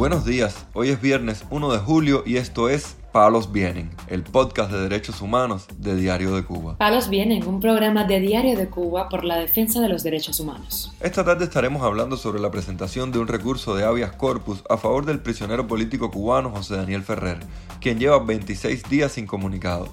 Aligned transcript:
Buenos 0.00 0.24
días, 0.24 0.66
hoy 0.72 0.88
es 0.88 1.02
viernes 1.02 1.44
1 1.50 1.72
de 1.72 1.78
julio 1.78 2.22
y 2.24 2.38
esto 2.38 2.70
es 2.70 2.96
Palos 3.12 3.52
Vienen, 3.52 3.90
el 4.06 4.22
podcast 4.22 4.72
de 4.72 4.80
derechos 4.80 5.20
humanos 5.20 5.66
de 5.76 5.94
Diario 5.94 6.34
de 6.34 6.42
Cuba. 6.42 6.78
Palos 6.78 7.10
Vienen, 7.10 7.46
un 7.46 7.60
programa 7.60 8.04
de 8.04 8.18
Diario 8.18 8.56
de 8.56 8.70
Cuba 8.70 9.10
por 9.10 9.24
la 9.24 9.36
defensa 9.36 9.78
de 9.82 9.90
los 9.90 10.02
derechos 10.02 10.40
humanos. 10.40 10.90
Esta 11.00 11.22
tarde 11.22 11.44
estaremos 11.44 11.82
hablando 11.82 12.16
sobre 12.16 12.40
la 12.40 12.50
presentación 12.50 13.12
de 13.12 13.18
un 13.18 13.28
recurso 13.28 13.76
de 13.76 13.84
habeas 13.84 14.12
corpus 14.12 14.64
a 14.70 14.78
favor 14.78 15.04
del 15.04 15.20
prisionero 15.20 15.66
político 15.66 16.10
cubano 16.10 16.48
José 16.48 16.76
Daniel 16.76 17.02
Ferrer, 17.02 17.40
quien 17.82 17.98
lleva 17.98 18.20
26 18.20 18.84
días 18.88 19.18
incomunicado. 19.18 19.90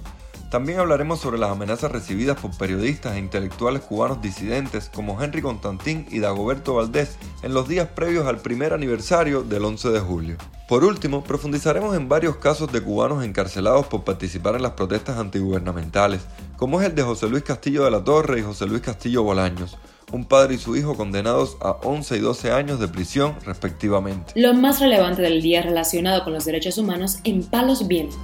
También 0.50 0.80
hablaremos 0.80 1.20
sobre 1.20 1.38
las 1.38 1.52
amenazas 1.52 1.92
recibidas 1.92 2.40
por 2.40 2.56
periodistas 2.58 3.16
e 3.16 3.20
intelectuales 3.20 3.82
cubanos 3.82 4.22
disidentes 4.22 4.90
como 4.94 5.22
Henry 5.22 5.42
Constantín 5.42 6.06
y 6.10 6.20
Dagoberto 6.20 6.76
Valdés 6.76 7.18
en 7.44 7.54
los 7.54 7.68
días 7.68 7.90
previos 7.90 8.28
al 8.28 8.40
primer 8.40 8.72
aniversario 8.72 9.44
del 9.44 9.66
11 9.66 9.90
de 9.90 10.00
julio. 10.00 10.38
Por 10.70 10.86
último, 10.86 11.22
profundizaremos 11.22 11.98
en 11.98 12.08
varios 12.08 12.38
casos 12.38 12.72
de 12.72 12.82
cubanos 12.82 13.26
encarcelados 13.26 13.88
por 13.88 14.06
participar 14.06 14.56
en 14.56 14.62
las 14.62 14.72
protestas 14.72 15.18
antigubernamentales, 15.18 16.22
como 16.56 16.80
es 16.80 16.88
el 16.88 16.96
de 16.96 17.04
José 17.04 17.28
Luis 17.28 17.44
Castillo 17.44 17.84
de 17.84 17.92
la 17.92 18.04
Torre 18.04 18.40
y 18.40 18.44
José 18.44 18.68
Luis 18.68 18.82
Castillo 18.82 19.24
Bolaños, 19.24 19.78
un 20.14 20.24
padre 20.24 20.56
y 20.56 20.58
su 20.58 20.78
hijo 20.78 20.96
condenados 20.96 21.58
a 21.60 21.72
11 21.72 22.18
y 22.18 22.20
12 22.20 22.52
años 22.52 22.80
de 22.80 22.88
prisión 22.88 23.36
respectivamente. 23.46 24.32
Lo 24.36 24.54
más 24.54 24.80
relevante 24.80 25.22
del 25.22 25.42
día 25.42 25.62
relacionado 25.62 26.24
con 26.24 26.32
los 26.32 26.46
derechos 26.46 26.78
humanos 26.78 27.20
en 27.26 27.44
Palos 27.44 27.88
Vientos. 27.88 28.18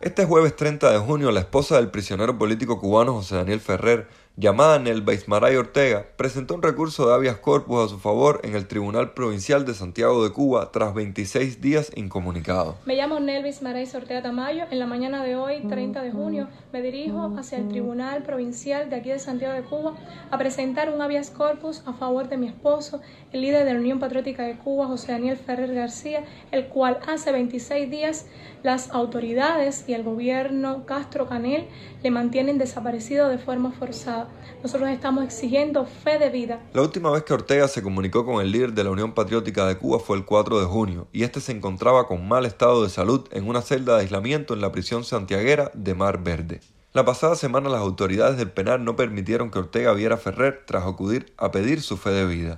Este 0.00 0.24
jueves 0.24 0.54
30 0.54 0.92
de 0.92 0.98
junio, 0.98 1.32
la 1.32 1.40
esposa 1.40 1.74
del 1.74 1.90
prisionero 1.90 2.38
político 2.38 2.78
cubano 2.78 3.14
José 3.14 3.34
Daniel 3.34 3.58
Ferrer 3.58 4.06
llamada 4.38 4.78
Nelva 4.78 5.14
Ismaray 5.14 5.56
Ortega, 5.56 6.06
presentó 6.16 6.54
un 6.54 6.62
recurso 6.62 7.08
de 7.08 7.14
habeas 7.14 7.38
corpus 7.38 7.84
a 7.84 7.88
su 7.88 7.98
favor 7.98 8.40
en 8.44 8.54
el 8.54 8.68
Tribunal 8.68 9.12
Provincial 9.12 9.66
de 9.66 9.74
Santiago 9.74 10.22
de 10.22 10.30
Cuba 10.30 10.70
tras 10.70 10.94
26 10.94 11.60
días 11.60 11.90
incomunicado. 11.96 12.76
Me 12.86 12.94
llamo 12.94 13.18
Nelvis 13.18 13.56
Ismaray 13.56 13.88
Ortega 13.92 14.22
Tamayo. 14.22 14.66
En 14.70 14.78
la 14.78 14.86
mañana 14.86 15.24
de 15.24 15.34
hoy, 15.34 15.62
30 15.68 16.02
de 16.02 16.12
junio, 16.12 16.46
me 16.72 16.82
dirijo 16.82 17.34
hacia 17.36 17.58
el 17.58 17.66
Tribunal 17.66 18.22
Provincial 18.22 18.88
de 18.88 18.96
aquí 18.96 19.08
de 19.08 19.18
Santiago 19.18 19.54
de 19.54 19.62
Cuba 19.62 19.94
a 20.30 20.38
presentar 20.38 20.88
un 20.88 21.02
habeas 21.02 21.30
corpus 21.30 21.82
a 21.84 21.92
favor 21.94 22.28
de 22.28 22.36
mi 22.36 22.46
esposo, 22.46 23.00
el 23.32 23.40
líder 23.40 23.64
de 23.64 23.74
la 23.74 23.80
Unión 23.80 23.98
Patriótica 23.98 24.44
de 24.44 24.56
Cuba, 24.56 24.86
José 24.86 25.10
Daniel 25.10 25.36
Ferrer 25.36 25.74
García, 25.74 26.22
el 26.52 26.68
cual 26.68 27.00
hace 27.08 27.32
26 27.32 27.90
días 27.90 28.26
las 28.62 28.90
autoridades 28.92 29.84
y 29.88 29.94
el 29.94 30.04
gobierno 30.04 30.86
Castro 30.86 31.26
Canel 31.26 31.66
le 32.04 32.10
mantienen 32.12 32.58
desaparecido 32.58 33.28
de 33.28 33.38
forma 33.38 33.72
forzada. 33.72 34.27
Nosotros 34.62 34.88
estamos 34.90 35.24
exigiendo 35.24 35.84
fe 35.84 36.18
de 36.18 36.30
vida. 36.30 36.60
La 36.72 36.82
última 36.82 37.10
vez 37.10 37.22
que 37.22 37.32
Ortega 37.32 37.68
se 37.68 37.82
comunicó 37.82 38.26
con 38.26 38.40
el 38.40 38.50
líder 38.50 38.72
de 38.72 38.84
la 38.84 38.90
Unión 38.90 39.14
Patriótica 39.14 39.66
de 39.66 39.78
Cuba 39.78 40.00
fue 40.00 40.16
el 40.16 40.24
4 40.24 40.58
de 40.60 40.66
junio, 40.66 41.06
y 41.12 41.22
este 41.22 41.40
se 41.40 41.52
encontraba 41.52 42.08
con 42.08 42.26
mal 42.26 42.44
estado 42.44 42.82
de 42.82 42.90
salud 42.90 43.28
en 43.30 43.48
una 43.48 43.62
celda 43.62 43.94
de 43.94 44.02
aislamiento 44.02 44.54
en 44.54 44.60
la 44.60 44.72
prisión 44.72 45.04
santiaguera 45.04 45.70
de 45.74 45.94
Mar 45.94 46.22
Verde. 46.22 46.60
La 46.92 47.04
pasada 47.04 47.36
semana 47.36 47.68
las 47.68 47.80
autoridades 47.80 48.38
del 48.38 48.50
penal 48.50 48.84
no 48.84 48.96
permitieron 48.96 49.50
que 49.50 49.60
Ortega 49.60 49.92
viera 49.92 50.16
a 50.16 50.18
Ferrer 50.18 50.64
tras 50.66 50.84
acudir 50.84 51.32
a 51.36 51.52
pedir 51.52 51.80
su 51.80 51.96
fe 51.96 52.10
de 52.10 52.26
vida. 52.26 52.56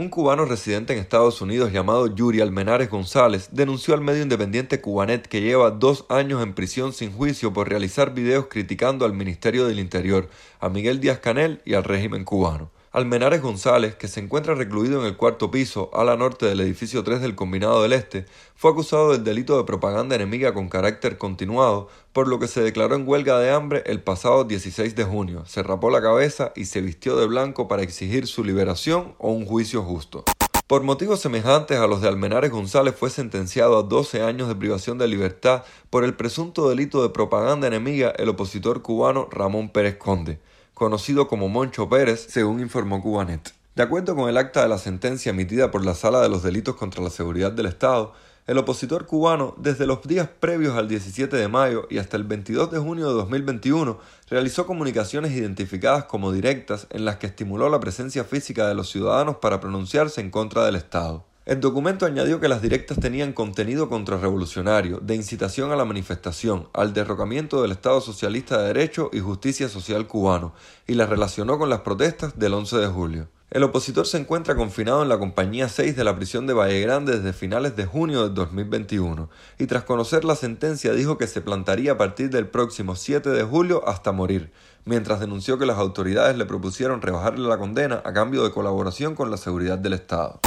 Un 0.00 0.10
cubano 0.10 0.44
residente 0.44 0.92
en 0.92 1.00
Estados 1.00 1.42
Unidos 1.42 1.72
llamado 1.72 2.06
Yuri 2.06 2.40
Almenares 2.40 2.88
González 2.88 3.48
denunció 3.50 3.94
al 3.94 4.00
medio 4.00 4.22
independiente 4.22 4.80
Cubanet 4.80 5.26
que 5.26 5.40
lleva 5.40 5.72
dos 5.72 6.06
años 6.08 6.40
en 6.40 6.54
prisión 6.54 6.92
sin 6.92 7.10
juicio 7.10 7.52
por 7.52 7.68
realizar 7.68 8.14
videos 8.14 8.46
criticando 8.48 9.04
al 9.04 9.12
Ministerio 9.12 9.66
del 9.66 9.80
Interior, 9.80 10.28
a 10.60 10.68
Miguel 10.68 11.00
Díaz 11.00 11.18
Canel 11.18 11.60
y 11.64 11.74
al 11.74 11.82
régimen 11.82 12.22
cubano. 12.24 12.70
Almenares 12.90 13.42
González, 13.42 13.96
que 13.96 14.08
se 14.08 14.20
encuentra 14.20 14.54
recluido 14.54 14.98
en 15.00 15.06
el 15.06 15.18
cuarto 15.18 15.50
piso, 15.50 15.90
a 15.92 16.04
la 16.04 16.16
norte 16.16 16.46
del 16.46 16.60
edificio 16.60 17.04
3 17.04 17.20
del 17.20 17.34
Combinado 17.34 17.82
del 17.82 17.92
Este, 17.92 18.24
fue 18.54 18.70
acusado 18.70 19.12
del 19.12 19.24
delito 19.24 19.58
de 19.58 19.64
propaganda 19.64 20.16
enemiga 20.16 20.54
con 20.54 20.70
carácter 20.70 21.18
continuado, 21.18 21.88
por 22.14 22.28
lo 22.28 22.38
que 22.38 22.48
se 22.48 22.62
declaró 22.62 22.96
en 22.96 23.06
huelga 23.06 23.38
de 23.40 23.50
hambre 23.50 23.82
el 23.84 24.00
pasado 24.00 24.44
16 24.44 24.96
de 24.96 25.04
junio, 25.04 25.44
se 25.44 25.62
rapó 25.62 25.90
la 25.90 26.00
cabeza 26.00 26.54
y 26.56 26.64
se 26.64 26.80
vistió 26.80 27.16
de 27.16 27.26
blanco 27.26 27.68
para 27.68 27.82
exigir 27.82 28.26
su 28.26 28.42
liberación 28.42 29.14
o 29.18 29.32
un 29.32 29.44
juicio 29.44 29.82
justo. 29.82 30.24
Por 30.66 30.82
motivos 30.82 31.20
semejantes 31.20 31.78
a 31.78 31.86
los 31.86 32.00
de 32.00 32.08
Almenares 32.08 32.50
González 32.50 32.94
fue 32.96 33.10
sentenciado 33.10 33.78
a 33.78 33.82
12 33.82 34.22
años 34.22 34.48
de 34.48 34.56
privación 34.56 34.96
de 34.96 35.08
libertad 35.08 35.64
por 35.90 36.04
el 36.04 36.14
presunto 36.14 36.70
delito 36.70 37.02
de 37.02 37.10
propaganda 37.10 37.66
enemiga 37.66 38.14
el 38.16 38.30
opositor 38.30 38.80
cubano 38.80 39.28
Ramón 39.30 39.68
Pérez 39.68 39.98
Conde 39.98 40.40
conocido 40.78 41.28
como 41.28 41.48
Moncho 41.48 41.88
Pérez, 41.88 42.26
según 42.30 42.60
informó 42.60 43.02
Cubanet. 43.02 43.52
De 43.74 43.82
acuerdo 43.82 44.16
con 44.16 44.28
el 44.28 44.38
acta 44.38 44.62
de 44.62 44.68
la 44.68 44.78
sentencia 44.78 45.30
emitida 45.30 45.70
por 45.70 45.84
la 45.84 45.94
Sala 45.94 46.20
de 46.20 46.28
los 46.28 46.42
Delitos 46.42 46.76
contra 46.76 47.02
la 47.02 47.10
Seguridad 47.10 47.52
del 47.52 47.66
Estado, 47.66 48.14
el 48.48 48.56
opositor 48.56 49.04
cubano, 49.04 49.54
desde 49.58 49.86
los 49.86 50.02
días 50.04 50.26
previos 50.40 50.74
al 50.76 50.88
17 50.88 51.36
de 51.36 51.48
mayo 51.48 51.86
y 51.90 51.98
hasta 51.98 52.16
el 52.16 52.24
22 52.24 52.70
de 52.70 52.78
junio 52.78 53.08
de 53.08 53.12
2021, 53.12 53.98
realizó 54.30 54.66
comunicaciones 54.66 55.32
identificadas 55.32 56.04
como 56.04 56.32
directas 56.32 56.86
en 56.88 57.04
las 57.04 57.16
que 57.16 57.26
estimuló 57.26 57.68
la 57.68 57.78
presencia 57.78 58.24
física 58.24 58.66
de 58.66 58.74
los 58.74 58.88
ciudadanos 58.88 59.36
para 59.36 59.60
pronunciarse 59.60 60.22
en 60.22 60.30
contra 60.30 60.64
del 60.64 60.76
Estado. 60.76 61.27
El 61.48 61.60
documento 61.60 62.04
añadió 62.04 62.40
que 62.40 62.48
las 62.48 62.60
directas 62.60 63.00
tenían 63.00 63.32
contenido 63.32 63.88
contrarrevolucionario, 63.88 65.00
de 65.00 65.14
incitación 65.14 65.72
a 65.72 65.76
la 65.76 65.86
manifestación, 65.86 66.68
al 66.74 66.92
derrocamiento 66.92 67.62
del 67.62 67.72
Estado 67.72 68.02
socialista 68.02 68.58
de 68.58 68.66
derecho 68.66 69.08
y 69.14 69.20
justicia 69.20 69.70
social 69.70 70.06
cubano, 70.06 70.52
y 70.86 70.92
las 70.92 71.08
relacionó 71.08 71.58
con 71.58 71.70
las 71.70 71.80
protestas 71.80 72.38
del 72.38 72.52
11 72.52 72.76
de 72.76 72.86
julio. 72.88 73.28
El 73.50 73.62
opositor 73.62 74.06
se 74.06 74.18
encuentra 74.18 74.56
confinado 74.56 75.02
en 75.02 75.08
la 75.08 75.18
compañía 75.18 75.70
6 75.70 75.96
de 75.96 76.04
la 76.04 76.14
prisión 76.14 76.46
de 76.46 76.52
Valle 76.52 76.82
Grande 76.82 77.16
desde 77.16 77.32
finales 77.32 77.76
de 77.76 77.86
junio 77.86 78.28
de 78.28 78.34
2021 78.34 79.30
y 79.58 79.64
tras 79.64 79.84
conocer 79.84 80.26
la 80.26 80.36
sentencia 80.36 80.92
dijo 80.92 81.16
que 81.16 81.26
se 81.26 81.40
plantaría 81.40 81.92
a 81.92 81.96
partir 81.96 82.28
del 82.28 82.46
próximo 82.46 82.94
7 82.94 83.30
de 83.30 83.42
julio 83.44 83.88
hasta 83.88 84.12
morir, 84.12 84.52
mientras 84.84 85.18
denunció 85.18 85.58
que 85.58 85.64
las 85.64 85.78
autoridades 85.78 86.36
le 86.36 86.44
propusieron 86.44 87.00
rebajarle 87.00 87.48
la 87.48 87.56
condena 87.56 88.02
a 88.04 88.12
cambio 88.12 88.44
de 88.44 88.50
colaboración 88.50 89.14
con 89.14 89.30
la 89.30 89.38
seguridad 89.38 89.78
del 89.78 89.94
Estado. 89.94 90.40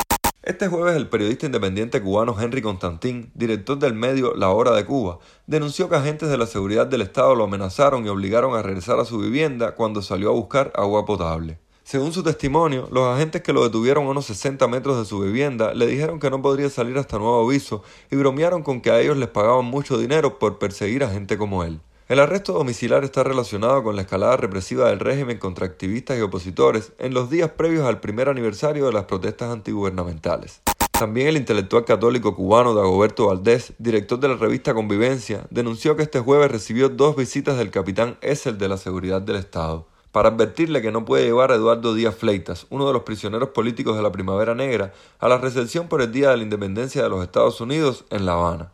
Este 0.51 0.67
jueves 0.67 0.97
el 0.97 1.07
periodista 1.07 1.45
independiente 1.45 2.01
cubano 2.01 2.35
Henry 2.37 2.61
Constantín, 2.61 3.31
director 3.35 3.79
del 3.79 3.93
medio 3.93 4.35
La 4.35 4.49
Hora 4.49 4.71
de 4.73 4.83
Cuba, 4.83 5.19
denunció 5.47 5.87
que 5.87 5.95
agentes 5.95 6.27
de 6.27 6.37
la 6.37 6.45
seguridad 6.45 6.85
del 6.87 7.03
Estado 7.03 7.35
lo 7.35 7.45
amenazaron 7.45 8.05
y 8.05 8.09
obligaron 8.09 8.53
a 8.53 8.61
regresar 8.61 8.99
a 8.99 9.05
su 9.05 9.17
vivienda 9.19 9.75
cuando 9.75 10.01
salió 10.01 10.27
a 10.27 10.33
buscar 10.33 10.73
agua 10.75 11.05
potable. 11.05 11.57
Según 11.83 12.11
su 12.11 12.21
testimonio, 12.21 12.89
los 12.91 13.07
agentes 13.07 13.41
que 13.43 13.53
lo 13.53 13.63
detuvieron 13.63 14.07
a 14.07 14.09
unos 14.09 14.25
60 14.25 14.67
metros 14.67 14.99
de 14.99 15.05
su 15.05 15.21
vivienda 15.21 15.73
le 15.73 15.87
dijeron 15.87 16.19
que 16.19 16.29
no 16.29 16.41
podría 16.41 16.69
salir 16.69 16.97
hasta 16.97 17.17
nuevo 17.17 17.47
aviso 17.47 17.81
y 18.11 18.17
bromearon 18.17 18.61
con 18.61 18.81
que 18.81 18.91
a 18.91 18.99
ellos 18.99 19.15
les 19.15 19.29
pagaban 19.29 19.63
mucho 19.63 19.97
dinero 19.97 20.37
por 20.37 20.59
perseguir 20.59 21.05
a 21.05 21.09
gente 21.09 21.37
como 21.37 21.63
él. 21.63 21.79
El 22.11 22.19
arresto 22.19 22.51
domiciliar 22.51 23.05
está 23.05 23.23
relacionado 23.23 23.83
con 23.83 23.95
la 23.95 24.01
escalada 24.01 24.35
represiva 24.35 24.89
del 24.89 24.99
régimen 24.99 25.37
contra 25.37 25.65
activistas 25.65 26.17
y 26.17 26.21
opositores 26.21 26.91
en 26.99 27.13
los 27.13 27.29
días 27.29 27.51
previos 27.51 27.85
al 27.85 28.01
primer 28.01 28.27
aniversario 28.27 28.85
de 28.85 28.91
las 28.91 29.05
protestas 29.05 29.49
antigubernamentales. 29.49 30.61
También 30.91 31.29
el 31.29 31.37
intelectual 31.37 31.85
católico 31.85 32.35
cubano 32.35 32.73
Dagoberto 32.73 33.27
Valdés, 33.27 33.71
director 33.77 34.19
de 34.19 34.27
la 34.27 34.35
revista 34.35 34.73
Convivencia, 34.73 35.47
denunció 35.51 35.95
que 35.95 36.03
este 36.03 36.19
jueves 36.19 36.51
recibió 36.51 36.89
dos 36.89 37.15
visitas 37.15 37.57
del 37.57 37.71
capitán 37.71 38.17
Essel 38.19 38.57
de 38.57 38.67
la 38.67 38.75
Seguridad 38.75 39.21
del 39.21 39.37
Estado 39.37 39.87
para 40.11 40.27
advertirle 40.27 40.81
que 40.81 40.91
no 40.91 41.05
puede 41.05 41.23
llevar 41.23 41.53
a 41.53 41.55
Eduardo 41.55 41.95
Díaz 41.95 42.15
Fleitas, 42.15 42.67
uno 42.69 42.87
de 42.87 42.91
los 42.91 43.03
prisioneros 43.03 43.51
políticos 43.51 43.95
de 43.95 44.03
la 44.03 44.11
Primavera 44.11 44.53
Negra, 44.53 44.91
a 45.17 45.29
la 45.29 45.37
recepción 45.37 45.87
por 45.87 46.01
el 46.01 46.11
Día 46.11 46.31
de 46.31 46.35
la 46.35 46.43
Independencia 46.43 47.03
de 47.03 47.07
los 47.07 47.23
Estados 47.23 47.61
Unidos 47.61 48.03
en 48.09 48.25
La 48.25 48.33
Habana. 48.33 48.73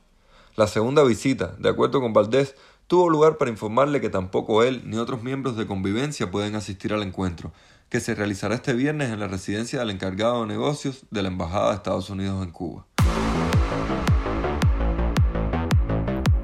La 0.56 0.66
segunda 0.66 1.04
visita, 1.04 1.54
de 1.59 1.69
acuerdo 1.69 2.02
con 2.02 2.14
Valdés, 2.14 2.56
tuvo 2.88 3.09
lugar 3.09 3.38
para 3.38 3.52
informarle 3.52 4.02
que 4.02 4.10
tampoco 4.10 4.63
él 4.63 4.81
ni 4.86 4.98
otros 4.98 5.22
miembros 5.22 5.57
de 5.57 5.68
convivencia 5.68 6.31
pueden 6.31 6.56
asistir 6.56 6.94
al 6.94 7.04
encuentro, 7.04 7.51
que 7.89 8.00
se 8.00 8.16
realizará 8.16 8.56
este 8.56 8.74
viernes 8.74 9.12
en 9.12 9.19
la 9.19 9.28
residencia 9.28 9.80
del 9.80 9.92
encargado 9.92 10.42
de 10.42 10.48
negocios 10.48 11.06
de 11.12 11.22
la 11.22 11.28
Embajada 11.28 11.69
de 11.69 11.75
Estados 11.75 12.10
Unidos 12.10 12.44
en 12.44 12.51
Cuba. 12.51 12.86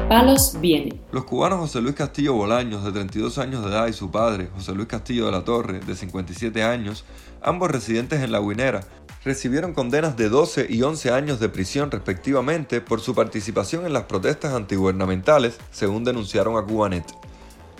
Palos 0.09 0.57
viene. 0.59 0.99
Los 1.11 1.23
cubanos 1.23 1.59
José 1.59 1.81
Luis 1.81 1.95
Castillo 1.95 2.33
Bolaños, 2.33 2.83
de 2.83 2.91
32 2.91 3.37
años 3.39 3.63
de 3.63 3.71
edad, 3.71 3.87
y 3.87 3.93
su 3.93 4.11
padre, 4.11 4.49
José 4.53 4.73
Luis 4.75 4.87
Castillo 4.87 5.25
de 5.25 5.31
la 5.31 5.43
Torre, 5.43 5.79
de 5.79 5.95
57 5.95 6.61
años, 6.61 7.03
ambos 7.41 7.71
residentes 7.71 8.21
en 8.21 8.31
La 8.31 8.39
Guinera, 8.39 8.81
recibieron 9.25 9.73
condenas 9.73 10.17
de 10.17 10.29
12 10.29 10.67
y 10.69 10.81
11 10.81 11.11
años 11.11 11.39
de 11.39 11.49
prisión 11.49 11.89
respectivamente 11.91 12.81
por 12.81 12.99
su 12.99 13.15
participación 13.15 13.85
en 13.85 13.93
las 13.93 14.03
protestas 14.03 14.53
antigubernamentales, 14.53 15.57
según 15.71 16.03
denunciaron 16.03 16.57
a 16.57 16.63
Cubanet. 16.63 17.05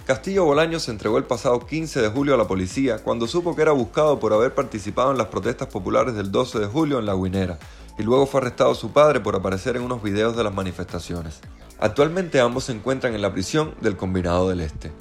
Castillo 0.06 0.44
Bolaños 0.44 0.84
se 0.84 0.92
entregó 0.92 1.18
el 1.18 1.24
pasado 1.24 1.66
15 1.66 2.02
de 2.02 2.10
julio 2.10 2.34
a 2.34 2.38
la 2.38 2.48
policía 2.48 3.00
cuando 3.00 3.26
supo 3.26 3.56
que 3.56 3.62
era 3.62 3.72
buscado 3.72 4.20
por 4.20 4.34
haber 4.34 4.54
participado 4.54 5.12
en 5.12 5.18
las 5.18 5.28
protestas 5.28 5.70
populares 5.70 6.16
del 6.16 6.32
12 6.32 6.60
de 6.60 6.66
julio 6.66 7.00
en 7.00 7.06
La 7.06 7.16
Guinera, 7.16 7.58
y 7.98 8.04
luego 8.04 8.26
fue 8.26 8.42
arrestado 8.42 8.76
su 8.76 8.92
padre 8.92 9.20
por 9.20 9.36
aparecer 9.36 9.78
en 9.78 9.84
unos 9.84 10.04
videos 10.04 10.36
de 10.36 10.44
las 10.44 10.54
manifestaciones. 10.54 11.40
Actualmente 11.80 12.40
ambos 12.40 12.66
se 12.66 12.74
encuentran 12.74 13.14
en 13.14 13.22
la 13.22 13.32
prisión 13.32 13.76
del 13.82 13.96
Combinado 13.96 14.50
del 14.50 14.62
Este. 14.62 14.92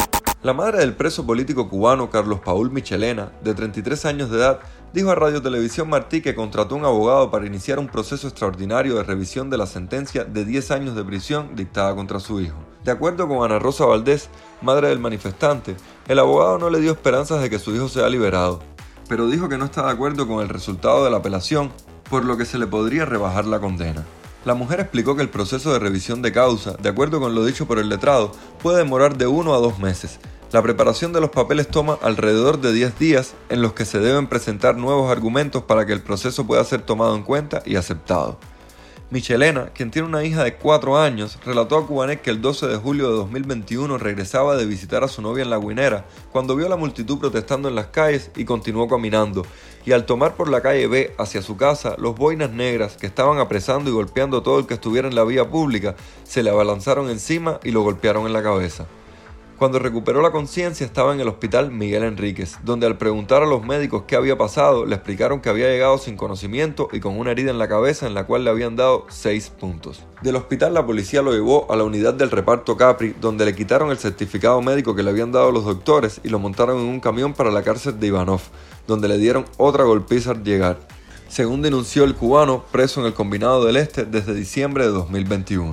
La 0.42 0.52
madre 0.52 0.78
del 0.78 0.94
preso 0.94 1.24
político 1.24 1.68
cubano 1.68 2.10
Carlos 2.10 2.40
Paul 2.44 2.72
Michelena, 2.72 3.30
de 3.44 3.54
33 3.54 4.04
años 4.06 4.30
de 4.30 4.38
edad, 4.38 4.60
dijo 4.92 5.10
a 5.10 5.14
Radio 5.14 5.40
Televisión 5.40 5.88
Martí 5.88 6.20
que 6.20 6.34
contrató 6.34 6.74
un 6.74 6.84
abogado 6.84 7.30
para 7.30 7.46
iniciar 7.46 7.78
un 7.78 7.88
proceso 7.88 8.28
extraordinario 8.28 8.96
de 8.96 9.02
revisión 9.02 9.48
de 9.48 9.56
la 9.56 9.66
sentencia 9.66 10.24
de 10.24 10.44
10 10.44 10.70
años 10.70 10.94
de 10.94 11.04
prisión 11.04 11.56
dictada 11.56 11.94
contra 11.94 12.20
su 12.20 12.40
hijo. 12.40 12.56
De 12.84 12.90
acuerdo 12.90 13.26
con 13.26 13.44
Ana 13.44 13.58
Rosa 13.58 13.86
Valdés, 13.86 14.28
madre 14.60 14.88
del 14.88 14.98
manifestante, 14.98 15.76
el 16.08 16.18
abogado 16.18 16.58
no 16.58 16.68
le 16.68 16.80
dio 16.80 16.92
esperanzas 16.92 17.40
de 17.40 17.48
que 17.48 17.58
su 17.58 17.74
hijo 17.74 17.88
sea 17.88 18.08
liberado, 18.08 18.60
pero 19.08 19.28
dijo 19.28 19.48
que 19.48 19.58
no 19.58 19.64
está 19.64 19.86
de 19.86 19.92
acuerdo 19.92 20.28
con 20.28 20.42
el 20.42 20.48
resultado 20.48 21.04
de 21.04 21.10
la 21.10 21.18
apelación, 21.18 21.72
por 22.10 22.24
lo 22.24 22.36
que 22.36 22.44
se 22.44 22.58
le 22.58 22.66
podría 22.66 23.06
rebajar 23.06 23.46
la 23.46 23.60
condena. 23.60 24.04
La 24.44 24.54
mujer 24.54 24.80
explicó 24.80 25.14
que 25.14 25.22
el 25.22 25.28
proceso 25.28 25.72
de 25.72 25.78
revisión 25.78 26.20
de 26.20 26.32
causa, 26.32 26.72
de 26.72 26.88
acuerdo 26.88 27.20
con 27.20 27.34
lo 27.34 27.44
dicho 27.44 27.66
por 27.66 27.78
el 27.78 27.88
letrado, 27.88 28.32
puede 28.60 28.78
demorar 28.78 29.16
de 29.16 29.28
uno 29.28 29.54
a 29.54 29.58
dos 29.58 29.78
meses. 29.78 30.18
La 30.52 30.60
preparación 30.60 31.14
de 31.14 31.20
los 31.22 31.30
papeles 31.30 31.66
toma 31.68 31.98
alrededor 32.02 32.60
de 32.60 32.74
10 32.74 32.98
días 32.98 33.32
en 33.48 33.62
los 33.62 33.72
que 33.72 33.86
se 33.86 34.00
deben 34.00 34.26
presentar 34.26 34.76
nuevos 34.76 35.10
argumentos 35.10 35.62
para 35.62 35.86
que 35.86 35.94
el 35.94 36.02
proceso 36.02 36.46
pueda 36.46 36.62
ser 36.62 36.82
tomado 36.82 37.16
en 37.16 37.22
cuenta 37.22 37.62
y 37.64 37.76
aceptado. 37.76 38.38
Michelena, 39.08 39.70
quien 39.74 39.90
tiene 39.90 40.08
una 40.08 40.24
hija 40.24 40.44
de 40.44 40.56
4 40.56 40.98
años, 40.98 41.38
relató 41.46 41.78
a 41.78 41.86
Cubanet 41.86 42.20
que 42.20 42.28
el 42.28 42.42
12 42.42 42.66
de 42.66 42.76
julio 42.76 43.08
de 43.08 43.16
2021 43.16 43.96
regresaba 43.96 44.54
de 44.56 44.66
visitar 44.66 45.02
a 45.02 45.08
su 45.08 45.22
novia 45.22 45.42
en 45.42 45.48
La 45.48 45.56
Guinera 45.56 46.04
cuando 46.32 46.54
vio 46.54 46.68
la 46.68 46.76
multitud 46.76 47.18
protestando 47.18 47.70
en 47.70 47.74
las 47.74 47.86
calles 47.86 48.30
y 48.36 48.44
continuó 48.44 48.88
caminando. 48.88 49.46
Y 49.86 49.92
al 49.92 50.04
tomar 50.04 50.34
por 50.34 50.50
la 50.50 50.60
calle 50.60 50.86
B 50.86 51.14
hacia 51.16 51.40
su 51.40 51.56
casa, 51.56 51.94
los 51.96 52.14
boinas 52.14 52.50
negras 52.50 52.98
que 52.98 53.06
estaban 53.06 53.38
apresando 53.38 53.88
y 53.88 53.94
golpeando 53.94 54.38
a 54.38 54.42
todo 54.42 54.58
el 54.58 54.66
que 54.66 54.74
estuviera 54.74 55.08
en 55.08 55.14
la 55.14 55.24
vía 55.24 55.48
pública 55.48 55.96
se 56.24 56.42
le 56.42 56.50
abalanzaron 56.50 57.08
encima 57.08 57.58
y 57.64 57.70
lo 57.70 57.80
golpearon 57.80 58.26
en 58.26 58.34
la 58.34 58.42
cabeza. 58.42 58.86
Cuando 59.62 59.78
recuperó 59.78 60.22
la 60.22 60.32
conciencia 60.32 60.84
estaba 60.84 61.14
en 61.14 61.20
el 61.20 61.28
hospital 61.28 61.70
Miguel 61.70 62.02
Enríquez, 62.02 62.58
donde 62.64 62.84
al 62.84 62.98
preguntar 62.98 63.44
a 63.44 63.46
los 63.46 63.64
médicos 63.64 64.02
qué 64.08 64.16
había 64.16 64.36
pasado, 64.36 64.86
le 64.86 64.96
explicaron 64.96 65.40
que 65.40 65.50
había 65.50 65.68
llegado 65.68 65.98
sin 65.98 66.16
conocimiento 66.16 66.88
y 66.90 66.98
con 66.98 67.16
una 67.16 67.30
herida 67.30 67.52
en 67.52 67.58
la 67.58 67.68
cabeza 67.68 68.08
en 68.08 68.14
la 68.14 68.26
cual 68.26 68.42
le 68.42 68.50
habían 68.50 68.74
dado 68.74 69.06
6 69.08 69.50
puntos. 69.50 70.02
Del 70.20 70.34
hospital 70.34 70.74
la 70.74 70.84
policía 70.84 71.22
lo 71.22 71.30
llevó 71.30 71.70
a 71.70 71.76
la 71.76 71.84
unidad 71.84 72.12
del 72.12 72.32
reparto 72.32 72.76
Capri, 72.76 73.14
donde 73.20 73.44
le 73.44 73.54
quitaron 73.54 73.92
el 73.92 73.98
certificado 73.98 74.60
médico 74.62 74.96
que 74.96 75.04
le 75.04 75.10
habían 75.10 75.30
dado 75.30 75.52
los 75.52 75.64
doctores 75.64 76.20
y 76.24 76.28
lo 76.28 76.40
montaron 76.40 76.80
en 76.80 76.86
un 76.88 76.98
camión 76.98 77.32
para 77.32 77.52
la 77.52 77.62
cárcel 77.62 78.00
de 78.00 78.08
Ivanov, 78.08 78.40
donde 78.88 79.06
le 79.06 79.16
dieron 79.16 79.44
otra 79.58 79.84
golpiza 79.84 80.32
al 80.32 80.42
llegar. 80.42 80.80
Según 81.28 81.62
denunció 81.62 82.02
el 82.02 82.16
cubano, 82.16 82.64
preso 82.72 82.98
en 82.98 83.06
el 83.06 83.14
Combinado 83.14 83.64
del 83.64 83.76
Este 83.76 84.06
desde 84.06 84.34
diciembre 84.34 84.86
de 84.86 84.90
2021. 84.90 85.72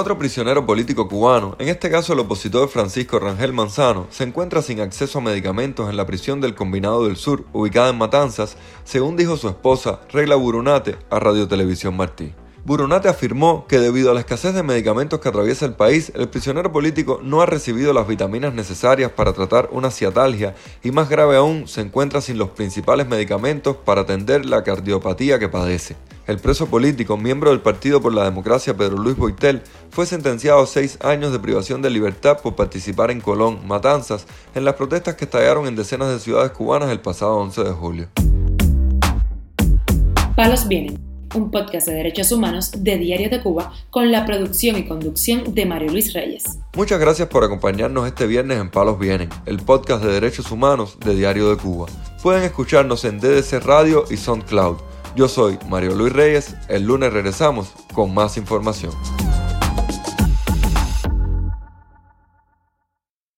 Otro 0.00 0.16
prisionero 0.16 0.64
político 0.64 1.08
cubano, 1.08 1.56
en 1.58 1.66
este 1.66 1.90
caso 1.90 2.12
el 2.12 2.20
opositor 2.20 2.68
Francisco 2.68 3.18
Rangel 3.18 3.52
Manzano, 3.52 4.06
se 4.10 4.22
encuentra 4.22 4.62
sin 4.62 4.78
acceso 4.78 5.18
a 5.18 5.22
medicamentos 5.22 5.90
en 5.90 5.96
la 5.96 6.06
prisión 6.06 6.40
del 6.40 6.54
Combinado 6.54 7.04
del 7.04 7.16
Sur, 7.16 7.46
ubicada 7.52 7.90
en 7.90 7.98
Matanzas, 7.98 8.56
según 8.84 9.16
dijo 9.16 9.36
su 9.36 9.48
esposa, 9.48 9.98
Regla 10.12 10.36
Burunate, 10.36 10.98
a 11.10 11.18
Radio 11.18 11.48
Televisión 11.48 11.96
Martí. 11.96 12.32
Burunate 12.64 13.08
afirmó 13.08 13.66
que 13.66 13.80
debido 13.80 14.12
a 14.12 14.14
la 14.14 14.20
escasez 14.20 14.54
de 14.54 14.62
medicamentos 14.62 15.18
que 15.18 15.30
atraviesa 15.30 15.66
el 15.66 15.74
país, 15.74 16.12
el 16.14 16.28
prisionero 16.28 16.70
político 16.70 17.18
no 17.20 17.42
ha 17.42 17.46
recibido 17.46 17.92
las 17.92 18.06
vitaminas 18.06 18.54
necesarias 18.54 19.10
para 19.10 19.32
tratar 19.32 19.68
una 19.72 19.90
ciatalgia 19.90 20.54
y 20.84 20.92
más 20.92 21.08
grave 21.08 21.38
aún, 21.38 21.66
se 21.66 21.80
encuentra 21.80 22.20
sin 22.20 22.38
los 22.38 22.50
principales 22.50 23.08
medicamentos 23.08 23.74
para 23.74 24.02
atender 24.02 24.46
la 24.46 24.62
cardiopatía 24.62 25.40
que 25.40 25.48
padece. 25.48 25.96
El 26.28 26.36
preso 26.36 26.66
político, 26.66 27.16
miembro 27.16 27.48
del 27.48 27.60
Partido 27.60 28.02
por 28.02 28.12
la 28.12 28.24
Democracia 28.24 28.76
Pedro 28.76 28.98
Luis 28.98 29.16
Boitel, 29.16 29.62
fue 29.88 30.04
sentenciado 30.04 30.60
a 30.60 30.66
seis 30.66 30.98
años 31.00 31.32
de 31.32 31.38
privación 31.38 31.80
de 31.80 31.88
libertad 31.88 32.40
por 32.42 32.54
participar 32.54 33.10
en 33.10 33.22
Colón, 33.22 33.66
Matanzas, 33.66 34.26
en 34.54 34.66
las 34.66 34.74
protestas 34.74 35.14
que 35.14 35.24
estallaron 35.24 35.66
en 35.66 35.74
decenas 35.74 36.10
de 36.10 36.20
ciudades 36.20 36.52
cubanas 36.52 36.90
el 36.90 37.00
pasado 37.00 37.38
11 37.38 37.64
de 37.64 37.70
julio. 37.70 38.08
Palos 40.36 40.68
Vienen, 40.68 41.00
un 41.34 41.50
podcast 41.50 41.88
de 41.88 41.94
derechos 41.94 42.30
humanos 42.30 42.72
de 42.76 42.98
Diario 42.98 43.30
de 43.30 43.42
Cuba 43.42 43.72
con 43.88 44.12
la 44.12 44.26
producción 44.26 44.76
y 44.76 44.86
conducción 44.86 45.54
de 45.54 45.64
Mario 45.64 45.92
Luis 45.92 46.12
Reyes. 46.12 46.44
Muchas 46.76 47.00
gracias 47.00 47.28
por 47.28 47.42
acompañarnos 47.42 48.06
este 48.06 48.26
viernes 48.26 48.60
en 48.60 48.70
Palos 48.70 48.98
Vienen, 48.98 49.30
el 49.46 49.60
podcast 49.60 50.04
de 50.04 50.12
derechos 50.12 50.52
humanos 50.52 50.98
de 51.00 51.14
Diario 51.14 51.48
de 51.48 51.56
Cuba. 51.56 51.86
Pueden 52.22 52.42
escucharnos 52.42 53.06
en 53.06 53.18
DDC 53.18 53.64
Radio 53.64 54.04
y 54.10 54.18
SoundCloud. 54.18 54.87
Yo 55.18 55.26
soy 55.26 55.58
Mario 55.68 55.96
Luis 55.96 56.12
Reyes, 56.12 56.54
el 56.68 56.84
lunes 56.84 57.12
regresamos 57.12 57.72
con 57.92 58.14
más 58.14 58.36
información. 58.36 58.92